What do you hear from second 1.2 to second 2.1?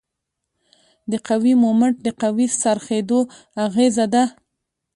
قوې مومنټ د